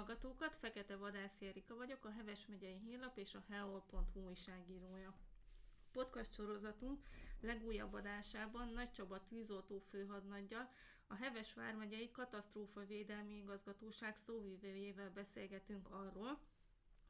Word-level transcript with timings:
hallgatókat! 0.00 0.56
Fekete 0.60 0.96
Vadász 0.96 1.40
Erika 1.40 1.76
vagyok, 1.76 2.04
a 2.04 2.10
Heves 2.10 2.46
megyei 2.46 2.78
hírlap 2.78 3.18
és 3.18 3.34
a 3.34 3.42
heol.hu 3.48 4.20
újságírója. 4.28 5.14
Podcast 5.92 6.32
sorozatunk 6.32 7.00
legújabb 7.40 7.94
adásában 7.94 8.68
Nagy 8.68 8.90
Csaba 8.90 9.24
tűzoltó 9.24 9.78
főhadnaggyal, 9.78 10.70
a 11.06 11.14
Heves 11.14 11.54
vármegyei 11.54 12.10
katasztrófa 12.10 12.86
védelmi 12.86 13.34
igazgatóság 13.34 14.16
szóvivőjével 14.16 15.10
beszélgetünk 15.10 15.90
arról, 15.90 16.38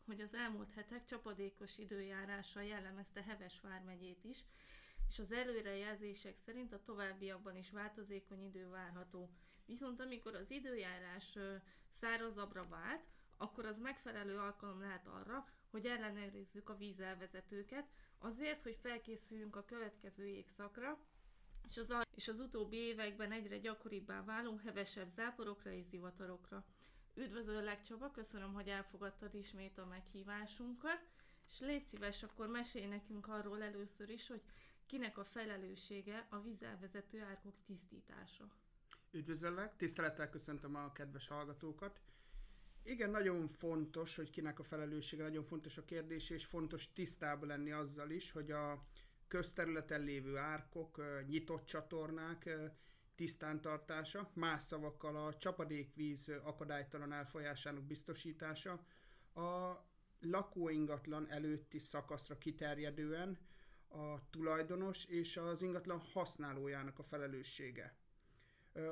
hogy 0.07 0.21
az 0.21 0.35
elmúlt 0.35 0.73
hetek 0.73 1.05
csapadékos 1.05 1.79
időjárása 1.79 2.61
jellemezte 2.61 3.23
Heves 3.23 3.61
vármegyét 3.61 4.25
is, 4.25 4.45
és 5.09 5.19
az 5.19 5.33
előrejelzések 5.33 6.37
szerint 6.37 6.73
a 6.73 6.83
továbbiakban 6.85 7.57
is 7.57 7.71
változékony 7.71 8.45
idő 8.45 8.69
várható. 8.69 9.31
Viszont 9.71 10.01
amikor 10.01 10.35
az 10.35 10.51
időjárás 10.51 11.39
szárazabbra 11.91 12.69
vált, 12.69 13.05
akkor 13.37 13.67
az 13.67 13.79
megfelelő 13.79 14.37
alkalom 14.37 14.81
lehet 14.81 15.07
arra, 15.07 15.49
hogy 15.71 15.87
ellenőrizzük 15.87 16.69
a 16.69 16.77
vízelvezetőket, 16.77 17.87
azért, 18.19 18.63
hogy 18.63 18.77
felkészüljünk 18.83 19.57
a 19.57 19.65
következő 19.65 20.27
évszakra, 20.27 20.99
és 21.69 21.77
az, 21.77 21.93
és 22.15 22.29
az 22.29 22.41
utóbbi 22.41 22.77
években 22.77 23.33
egyre 23.33 23.59
gyakoribbá 23.59 24.25
váló 24.25 24.57
hevesebb 24.57 25.09
záporokra 25.11 25.71
és 25.71 25.85
zivatarokra. 25.85 26.65
Üdvözöllek 27.15 27.83
Csaba, 27.83 28.11
köszönöm, 28.11 28.53
hogy 28.53 28.69
elfogadtad 28.69 29.35
ismét 29.35 29.79
a 29.79 29.87
meghívásunkat, 29.87 31.01
és 31.49 31.61
légy 31.61 31.87
szíves, 31.87 32.23
akkor 32.23 32.47
mesélj 32.47 32.87
nekünk 32.87 33.29
arról 33.29 33.63
először 33.63 34.11
is, 34.11 34.29
hogy 34.29 34.43
kinek 34.87 35.19
a 35.19 35.25
felelőssége 35.25 36.27
a 36.29 36.41
vízelvezető 36.41 37.23
árkok 37.23 37.55
tisztítása. 37.67 38.51
Üdvözöllek, 39.13 39.77
tisztelettel 39.77 40.31
köszöntöm 40.31 40.75
a 40.75 40.93
kedves 40.93 41.29
hallgatókat. 41.29 42.01
Igen, 42.83 43.11
nagyon 43.11 43.49
fontos, 43.49 44.17
hogy 44.17 44.31
kinek 44.31 44.59
a 44.59 44.63
felelőssége, 44.63 45.23
nagyon 45.23 45.45
fontos 45.45 45.77
a 45.77 45.85
kérdés, 45.85 46.31
és 46.31 46.45
fontos 46.45 46.93
tisztában 46.93 47.49
lenni 47.49 47.71
azzal 47.71 48.11
is, 48.11 48.33
hogy 48.33 48.51
a 48.51 48.79
közterületen 49.29 50.01
lévő 50.01 50.37
árkok, 50.37 51.03
nyitott 51.27 51.65
csatornák 51.65 52.51
tisztántartása, 53.15 54.31
más 54.35 54.63
szavakkal 54.63 55.17
a 55.27 55.37
csapadékvíz 55.37 56.29
akadálytalan 56.43 57.13
elfolyásának 57.13 57.85
biztosítása, 57.85 58.85
a 59.35 59.77
lakóingatlan 60.21 61.31
előtti 61.31 61.79
szakaszra 61.79 62.39
kiterjedően 62.39 63.39
a 63.89 64.31
tulajdonos 64.31 65.05
és 65.05 65.37
az 65.37 65.63
ingatlan 65.63 65.99
használójának 65.99 66.99
a 66.99 67.03
felelőssége. 67.03 67.95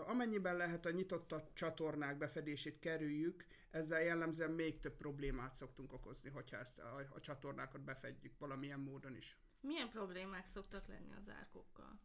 Amennyiben 0.06 0.56
lehet 0.56 0.86
a 0.86 0.90
nyitott 0.90 1.32
a 1.32 1.48
csatornák 1.52 2.18
befedését 2.18 2.78
kerüljük, 2.78 3.46
ezzel 3.70 4.02
jellemzően 4.02 4.50
még 4.50 4.80
több 4.80 4.96
problémát 4.96 5.54
szoktunk 5.54 5.92
okozni, 5.92 6.30
hogyha 6.30 6.56
ezt 6.56 6.78
a, 6.78 7.06
a 7.14 7.20
csatornákat 7.20 7.80
befedjük 7.80 8.38
valamilyen 8.38 8.80
módon 8.80 9.16
is. 9.16 9.38
Milyen 9.60 9.88
problémák 9.88 10.46
szoktak 10.46 10.86
lenni 10.86 11.12
az 11.18 11.28
árkokkal? 11.28 12.00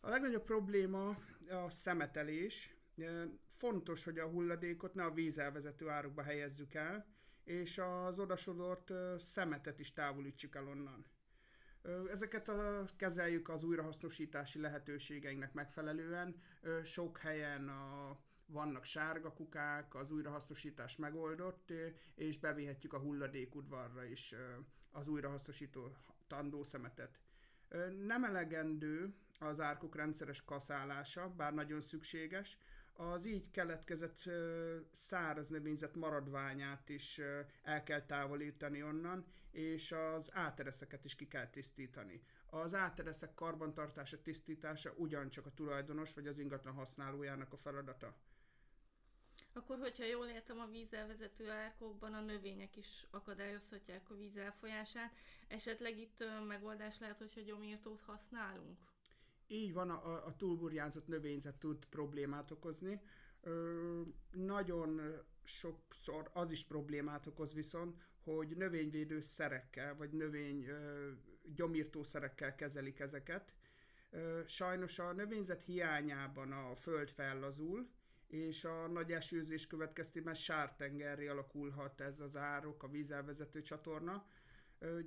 A 0.00 0.08
legnagyobb 0.08 0.44
probléma 0.44 1.08
a 1.50 1.70
szemetelés. 1.70 2.76
Fontos, 3.46 4.04
hogy 4.04 4.18
a 4.18 4.28
hulladékot 4.28 4.94
ne 4.94 5.04
a 5.04 5.10
vízelvezető 5.10 5.88
árokba 5.88 6.22
helyezzük 6.22 6.74
el, 6.74 7.06
és 7.44 7.78
az 7.78 8.18
odasodort 8.18 8.92
szemetet 9.18 9.78
is 9.78 9.92
távolítsuk 9.92 10.54
el 10.54 10.66
onnan. 10.66 11.06
Ezeket 12.10 12.48
a, 12.48 12.84
kezeljük 12.96 13.48
az 13.48 13.64
újrahasznosítási 13.64 14.60
lehetőségeinknek 14.60 15.52
megfelelően. 15.52 16.42
Sok 16.84 17.18
helyen 17.18 17.68
a, 17.68 18.16
vannak 18.46 18.84
sárga 18.84 19.32
kukák, 19.32 19.94
az 19.94 20.10
újrahasznosítás 20.10 20.96
megoldott, 20.96 21.72
és 22.14 22.38
bevihetjük 22.38 22.92
a 22.92 22.98
hulladékudvarra 22.98 24.04
is 24.04 24.34
az 24.90 25.08
újrahasznosító 25.08 25.96
tandószemetet. 26.26 27.18
Nem 28.04 28.24
elegendő 28.24 29.14
az 29.38 29.60
árkok 29.60 29.94
rendszeres 29.96 30.44
kaszálása, 30.44 31.28
bár 31.36 31.54
nagyon 31.54 31.80
szükséges, 31.80 32.58
az 33.00 33.26
így 33.26 33.50
keletkezett 33.50 34.30
száraz 34.90 35.48
növényzet 35.48 35.94
maradványát 35.94 36.88
is 36.88 37.20
el 37.62 37.82
kell 37.82 38.02
távolítani 38.06 38.82
onnan, 38.82 39.24
és 39.50 39.92
az 39.92 40.28
átereszeket 40.32 41.04
is 41.04 41.14
ki 41.14 41.28
kell 41.28 41.46
tisztítani. 41.46 42.22
Az 42.46 42.74
átereszek 42.74 43.34
karbantartása, 43.34 44.22
tisztítása 44.22 44.92
ugyancsak 44.96 45.46
a 45.46 45.54
tulajdonos 45.54 46.14
vagy 46.14 46.26
az 46.26 46.38
ingatlan 46.38 46.74
használójának 46.74 47.52
a 47.52 47.56
feladata. 47.56 48.14
Akkor, 49.52 49.78
hogyha 49.78 50.04
jól 50.04 50.26
értem, 50.26 50.58
a 50.60 50.66
vízelvezető 50.66 51.50
árkokban 51.50 52.14
a 52.14 52.20
növények 52.20 52.76
is 52.76 53.06
akadályozhatják 53.10 54.10
a 54.10 54.16
víz 54.16 54.36
elfolyását. 54.36 55.12
Esetleg 55.48 55.98
itt 55.98 56.24
megoldás 56.46 56.98
lehet, 56.98 57.18
hogyha 57.18 57.40
gyomírtót 57.40 58.00
használunk? 58.00 58.78
Így 59.48 59.72
van, 59.72 59.90
a, 59.90 60.26
a 60.26 60.36
túlburjánzott 60.36 61.06
növényzet 61.06 61.58
tud 61.58 61.84
problémát 61.84 62.50
okozni. 62.50 63.00
Ö, 63.40 64.02
nagyon 64.30 65.00
sokszor 65.44 66.30
az 66.32 66.50
is 66.50 66.64
problémát 66.64 67.26
okoz 67.26 67.54
viszont, 67.54 67.96
hogy 68.22 68.56
növényvédő 68.56 69.20
szerekkel, 69.20 69.96
vagy 69.96 70.10
növény 70.10 70.64
ö, 70.64 71.10
gyomírtó 71.54 72.02
szerekkel 72.02 72.54
kezelik 72.54 73.00
ezeket. 73.00 73.54
Ö, 74.10 74.40
sajnos 74.46 74.98
a 74.98 75.12
növényzet 75.12 75.62
hiányában 75.62 76.52
a 76.52 76.74
föld 76.74 77.10
fellazul, 77.10 77.88
és 78.26 78.64
a 78.64 78.88
nagy 78.88 79.12
esőzés 79.12 79.66
következtében 79.66 80.34
sártengerré 80.34 81.26
alakulhat 81.28 82.00
ez 82.00 82.20
az 82.20 82.36
árok, 82.36 82.82
a 82.82 82.88
vízelvezető 82.88 83.62
csatorna, 83.62 84.26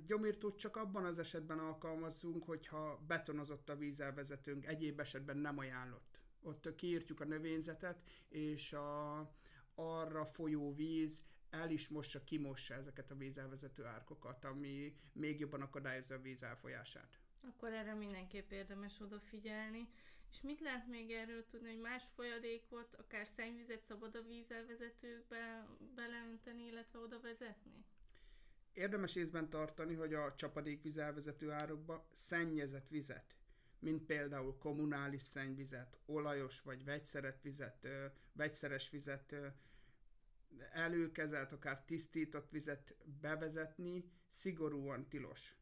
Gyomírtót 0.06 0.58
csak 0.58 0.76
abban 0.76 1.04
az 1.04 1.18
esetben 1.18 1.58
alkalmazzunk, 1.58 2.44
hogyha 2.44 3.04
betonozott 3.06 3.68
a 3.68 3.76
vízelvezetőnk, 3.76 4.66
egyéb 4.66 5.00
esetben 5.00 5.36
nem 5.36 5.58
ajánlott. 5.58 6.20
Ott 6.42 6.74
kiírtjuk 6.74 7.20
a 7.20 7.24
növényzetet, 7.24 8.02
és 8.28 8.72
a, 8.72 9.18
arra 9.74 10.24
folyó 10.24 10.74
víz 10.74 11.22
el 11.50 11.70
is 11.70 11.88
mossa, 11.88 12.24
kimossa 12.24 12.74
ezeket 12.74 13.10
a 13.10 13.16
vízelvezető 13.16 13.84
árkokat, 13.84 14.44
ami 14.44 14.96
még 15.12 15.40
jobban 15.40 15.60
akadályozza 15.60 16.14
a 16.14 16.20
víz 16.20 16.42
elfolyását. 16.42 17.18
Akkor 17.40 17.72
erre 17.72 17.94
mindenképp 17.94 18.50
érdemes 18.50 19.00
odafigyelni. 19.00 19.88
És 20.30 20.40
mit 20.40 20.60
lehet 20.60 20.86
még 20.86 21.10
erről 21.10 21.46
tudni, 21.46 21.68
hogy 21.68 21.80
más 21.80 22.04
folyadékot, 22.14 22.94
akár 22.94 23.26
szennyvizet 23.26 23.82
szabad 23.82 24.14
a 24.14 24.22
vízelvezetőkbe 24.22 25.66
beleönteni, 25.94 26.66
illetve 26.66 26.98
oda 26.98 27.20
vezetni? 27.20 27.84
Érdemes 28.72 29.14
észben 29.14 29.50
tartani, 29.50 29.94
hogy 29.94 30.14
a 30.14 30.34
csapadékvíz 30.34 30.96
elvezető 30.96 31.50
árokba 31.50 32.08
szennyezett 32.14 32.88
vizet, 32.88 33.36
mint 33.78 34.02
például 34.02 34.58
kommunális 34.58 35.22
szennyvizet, 35.22 35.98
olajos 36.06 36.60
vagy 36.60 36.84
vegyszeret 36.84 37.42
vizet, 37.42 37.88
vegyszeres 38.32 38.90
vizet, 38.90 39.34
előkezelt, 40.72 41.52
akár 41.52 41.84
tisztított 41.84 42.50
vizet 42.50 42.96
bevezetni 43.20 44.10
szigorúan 44.28 45.08
tilos. 45.08 45.56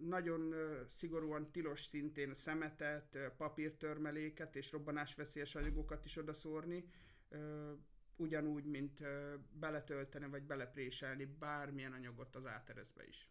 Nagyon 0.00 0.54
szigorúan 0.88 1.52
tilos 1.52 1.84
szintén 1.84 2.34
szemetet, 2.34 3.18
papírtörmeléket 3.36 4.56
és 4.56 4.72
robbanásveszélyes 4.72 5.54
anyagokat 5.54 6.04
is 6.04 6.16
odaszórni, 6.16 6.84
ugyanúgy, 8.16 8.64
mint 8.64 9.00
beletölteni 9.52 10.28
vagy 10.28 10.42
belepréselni 10.42 11.24
bármilyen 11.24 11.92
anyagot 11.92 12.36
az 12.36 12.46
áterezbe 12.46 13.06
is. 13.06 13.28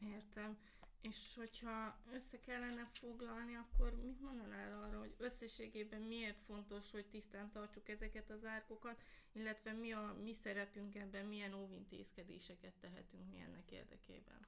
Értem. 0.00 0.58
És 1.00 1.34
hogyha 1.36 1.98
össze 2.12 2.40
kellene 2.40 2.90
foglalni, 2.92 3.54
akkor 3.54 4.00
mit 4.02 4.20
mondanál 4.20 4.82
arra, 4.82 4.98
hogy 4.98 5.14
összességében 5.18 6.00
miért 6.00 6.42
fontos, 6.46 6.90
hogy 6.90 7.06
tisztán 7.06 7.50
tartsuk 7.50 7.88
ezeket 7.88 8.30
az 8.30 8.44
árkokat, 8.44 9.02
illetve 9.32 9.72
mi 9.72 9.92
a 9.92 10.16
mi 10.22 10.32
szerepünk 10.32 10.94
ebben, 10.94 11.26
milyen 11.26 11.54
óvintézkedéseket 11.54 12.74
tehetünk 12.80 13.30
mi 13.30 13.40
ennek 13.40 13.70
érdekében? 13.70 14.46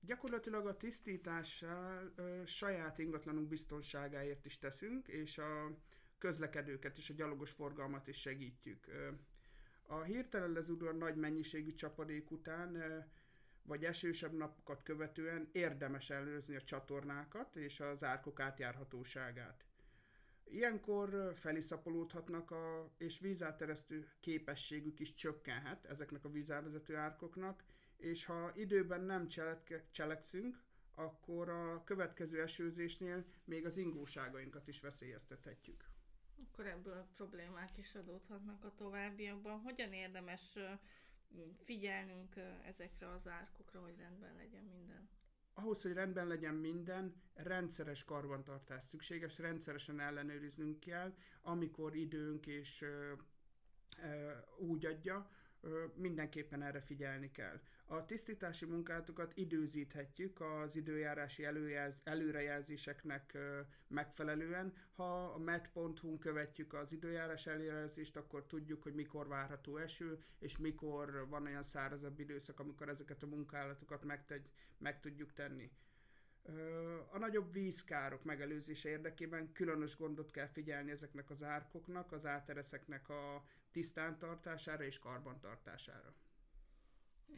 Gyakorlatilag 0.00 0.66
a 0.66 0.76
tisztítással 0.76 2.12
ö, 2.16 2.42
saját 2.46 2.98
ingatlanunk 2.98 3.48
biztonságáért 3.48 4.44
is 4.44 4.58
teszünk, 4.58 5.08
és 5.08 5.38
a 5.38 5.76
közlekedőket 6.18 6.98
és 6.98 7.10
a 7.10 7.14
gyalogos 7.14 7.50
forgalmat 7.50 8.06
is 8.06 8.20
segítjük. 8.20 8.86
A 9.82 10.02
hirtelen 10.02 10.52
lezúdó 10.52 10.90
nagy 10.90 11.16
mennyiségű 11.16 11.74
csapadék 11.74 12.30
után 12.30 13.04
vagy 13.62 13.84
esősebb 13.84 14.32
napokat 14.32 14.82
követően 14.82 15.48
érdemes 15.52 16.10
ellenőrizni 16.10 16.56
a 16.56 16.62
csatornákat 16.62 17.56
és 17.56 17.80
az 17.80 18.04
árkok 18.04 18.40
átjárhatóságát. 18.40 19.64
Ilyenkor 20.44 21.32
feliszapolódhatnak, 21.36 22.50
a, 22.50 22.90
és 22.98 23.18
vízáteresztő 23.18 24.08
képességük 24.20 25.00
is 25.00 25.14
csökkenhet 25.14 25.84
ezeknek 25.84 26.24
a 26.24 26.30
vízelvezető 26.30 26.96
árkoknak, 26.96 27.64
és 27.96 28.24
ha 28.24 28.52
időben 28.54 29.00
nem 29.00 29.28
cselek, 29.28 29.84
cselekszünk, 29.90 30.64
akkor 30.94 31.48
a 31.48 31.84
következő 31.84 32.42
esőzésnél 32.42 33.24
még 33.44 33.66
az 33.66 33.76
ingóságainkat 33.76 34.68
is 34.68 34.80
veszélyeztethetjük. 34.80 35.84
Akkor 36.42 36.66
ebből 36.66 37.06
problémák 37.16 37.78
is 37.78 37.94
adódhatnak 37.94 38.64
a 38.64 38.74
továbbiakban. 38.74 39.60
Hogyan 39.60 39.92
érdemes 39.92 40.58
figyelnünk 41.64 42.34
ezekre 42.64 43.08
az 43.08 43.28
árkokra, 43.28 43.80
hogy 43.80 43.96
rendben 43.98 44.36
legyen 44.36 44.64
minden? 44.64 45.08
ahhoz, 45.58 45.82
hogy 45.82 45.92
rendben 45.92 46.26
legyen 46.26 46.54
minden, 46.54 47.14
rendszeres 47.34 48.04
karbantartás 48.04 48.82
szükséges, 48.82 49.38
rendszeresen 49.38 50.00
ellenőriznünk 50.00 50.80
kell, 50.80 51.14
amikor 51.42 51.96
időnk 51.96 52.46
és 52.46 52.84
úgy 54.58 54.86
adja, 54.86 55.30
mindenképpen 55.94 56.62
erre 56.62 56.80
figyelni 56.80 57.30
kell. 57.30 57.60
A 57.88 58.04
tisztítási 58.04 58.64
munkátokat 58.64 59.32
időzíthetjük 59.34 60.40
az 60.40 60.76
időjárási 60.76 61.44
előjelz, 61.44 62.00
előrejelzéseknek 62.04 63.38
megfelelően. 63.88 64.74
Ha 64.94 65.24
a 65.24 65.38
met.hu-n 65.38 66.18
követjük 66.18 66.72
az 66.72 66.92
időjárás 66.92 67.46
előrejelzést, 67.46 68.16
akkor 68.16 68.46
tudjuk, 68.46 68.82
hogy 68.82 68.94
mikor 68.94 69.28
várható 69.28 69.76
eső, 69.76 70.18
és 70.38 70.56
mikor 70.58 71.28
van 71.28 71.46
olyan 71.46 71.62
szárazabb 71.62 72.18
időszak, 72.18 72.60
amikor 72.60 72.88
ezeket 72.88 73.22
a 73.22 73.26
munkálatokat 73.26 74.04
megtegy, 74.04 74.50
meg 74.78 75.00
tudjuk 75.00 75.32
tenni. 75.32 75.70
A 77.10 77.18
nagyobb 77.18 77.52
vízkárok 77.52 78.24
megelőzése 78.24 78.88
érdekében 78.88 79.52
különös 79.52 79.96
gondot 79.96 80.30
kell 80.30 80.46
figyelni 80.46 80.90
ezeknek 80.90 81.30
az 81.30 81.42
árkoknak, 81.42 82.12
az 82.12 82.26
átereszeknek 82.26 83.08
a 83.08 83.44
tisztántartására 83.70 84.84
és 84.84 84.98
karbantartására. 84.98 86.14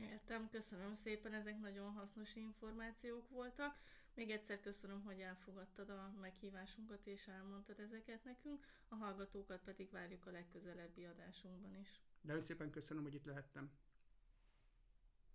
Értem, 0.01 0.49
köszönöm 0.51 0.95
szépen, 0.95 1.35
ezek 1.35 1.59
nagyon 1.61 1.93
hasznos 1.93 2.35
információk 2.35 3.29
voltak. 3.29 3.77
Még 4.15 4.31
egyszer 4.31 4.61
köszönöm, 4.61 5.03
hogy 5.05 5.21
elfogadtad 5.21 5.91
a 5.91 6.15
meghívásunkat 6.21 7.07
és 7.07 7.27
elmondtad 7.27 7.81
ezeket 7.81 8.25
nekünk, 8.25 8.67
a 8.89 8.95
hallgatókat 8.95 9.61
pedig 9.65 9.91
várjuk 9.91 10.27
a 10.27 10.31
legközelebbi 10.31 11.05
adásunkban 11.05 11.77
is. 11.77 12.01
Nagyon 12.21 12.43
szépen 12.43 12.71
köszönöm, 12.71 13.03
hogy 13.03 13.15
itt 13.15 13.25
lehettem. 13.25 13.71